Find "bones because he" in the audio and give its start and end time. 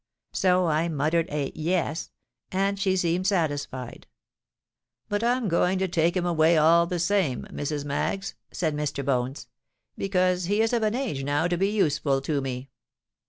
9.05-10.59